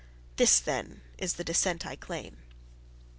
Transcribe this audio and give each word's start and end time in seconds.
This, 0.37 0.59
then, 0.59 1.01
is 1.19 1.33
the 1.33 1.43
descent 1.43 1.85
I 1.85 1.95
claim." 1.95 2.37